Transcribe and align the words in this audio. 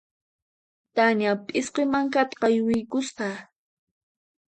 Tania 0.95 1.33
p'isqi 1.45 1.83
mankata 1.91 2.33
qaywiykusqa. 2.41 3.27